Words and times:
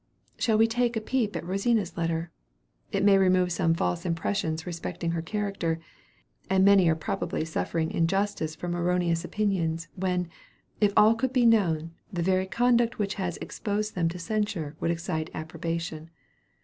Shall 0.39 0.57
we 0.57 0.65
take 0.65 0.97
a 0.97 0.99
peep 0.99 1.35
at 1.35 1.45
Rosina's 1.45 1.95
letter? 1.95 2.31
It 2.91 3.03
may 3.03 3.19
remove 3.19 3.51
some 3.51 3.75
false 3.75 4.03
impressions 4.03 4.65
respecting 4.65 5.11
her 5.11 5.21
character, 5.21 5.79
and 6.49 6.65
many 6.65 6.89
are 6.89 6.95
probably 6.95 7.45
suffering 7.45 7.91
injustice 7.91 8.55
from 8.55 8.75
erroneous 8.75 9.23
opinions, 9.23 9.89
when, 9.95 10.27
if 10.79 10.91
all 10.97 11.13
could 11.13 11.33
be 11.33 11.45
known, 11.45 11.91
the 12.11 12.23
very 12.23 12.47
conduct 12.47 12.97
which 12.97 13.13
has 13.21 13.37
exposed 13.37 13.93
them 13.93 14.09
to 14.09 14.17
censure 14.17 14.75
would 14.79 14.89
excite 14.89 15.29
approbation. 15.35 16.09